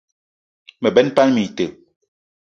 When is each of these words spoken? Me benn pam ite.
Me 0.81 0.89
benn 0.95 1.09
pam 1.15 1.35
ite. 1.45 1.65